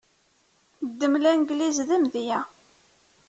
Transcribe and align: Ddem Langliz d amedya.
Ddem 0.89 1.13
Langliz 1.23 1.77
d 1.87 1.89
amedya. 1.95 2.39